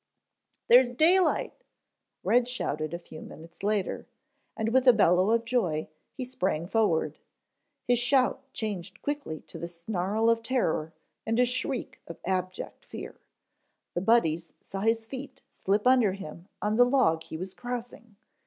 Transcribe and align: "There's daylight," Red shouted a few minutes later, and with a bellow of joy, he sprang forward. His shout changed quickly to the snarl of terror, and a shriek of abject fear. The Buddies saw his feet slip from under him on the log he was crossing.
"There's 0.67 0.95
daylight," 0.95 1.53
Red 2.23 2.47
shouted 2.47 2.91
a 2.91 2.97
few 2.97 3.21
minutes 3.21 3.61
later, 3.61 4.07
and 4.57 4.69
with 4.69 4.87
a 4.87 4.93
bellow 4.93 5.29
of 5.29 5.45
joy, 5.45 5.89
he 6.11 6.25
sprang 6.25 6.65
forward. 6.65 7.19
His 7.87 7.99
shout 7.99 8.41
changed 8.51 9.03
quickly 9.03 9.41
to 9.41 9.59
the 9.59 9.67
snarl 9.67 10.27
of 10.27 10.41
terror, 10.41 10.91
and 11.23 11.39
a 11.39 11.45
shriek 11.45 12.01
of 12.07 12.17
abject 12.25 12.83
fear. 12.83 13.13
The 13.93 14.01
Buddies 14.01 14.55
saw 14.59 14.79
his 14.79 15.05
feet 15.05 15.43
slip 15.51 15.83
from 15.83 15.91
under 15.91 16.13
him 16.13 16.47
on 16.63 16.77
the 16.77 16.85
log 16.85 17.21
he 17.21 17.37
was 17.37 17.53
crossing. 17.53 18.15